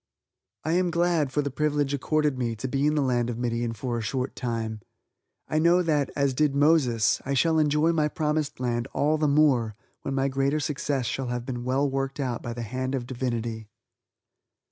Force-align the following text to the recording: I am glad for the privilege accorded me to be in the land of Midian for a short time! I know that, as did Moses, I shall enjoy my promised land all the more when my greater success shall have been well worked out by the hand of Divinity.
I 0.63 0.71
am 0.71 0.89
glad 0.89 1.31
for 1.31 1.43
the 1.43 1.51
privilege 1.51 1.93
accorded 1.93 2.35
me 2.35 2.55
to 2.55 2.67
be 2.67 2.87
in 2.87 2.95
the 2.95 3.03
land 3.03 3.29
of 3.29 3.37
Midian 3.37 3.73
for 3.73 3.99
a 3.99 4.01
short 4.01 4.35
time! 4.35 4.79
I 5.47 5.59
know 5.59 5.83
that, 5.83 6.09
as 6.15 6.33
did 6.33 6.55
Moses, 6.55 7.21
I 7.23 7.35
shall 7.35 7.59
enjoy 7.59 7.91
my 7.93 8.07
promised 8.07 8.59
land 8.59 8.87
all 8.93 9.19
the 9.19 9.27
more 9.27 9.75
when 10.01 10.15
my 10.15 10.27
greater 10.27 10.59
success 10.59 11.05
shall 11.05 11.27
have 11.27 11.45
been 11.45 11.63
well 11.63 11.87
worked 11.87 12.19
out 12.19 12.41
by 12.41 12.53
the 12.53 12.63
hand 12.63 12.95
of 12.95 13.05
Divinity. 13.05 13.69